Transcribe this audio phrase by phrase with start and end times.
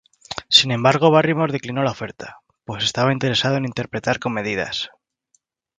[0.49, 4.89] Sin embargo Barrymore declinó la oferta, pues estaba interesado en interpretar comedias.